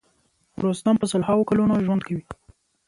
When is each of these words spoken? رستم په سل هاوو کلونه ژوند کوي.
رستم 0.63 0.95
په 0.99 1.05
سل 1.11 1.21
هاوو 1.27 1.47
کلونه 1.49 1.83
ژوند 1.85 2.01
کوي. 2.07 2.23